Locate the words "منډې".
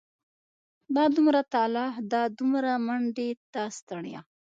2.85-3.29